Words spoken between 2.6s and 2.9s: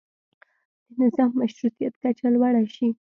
شي.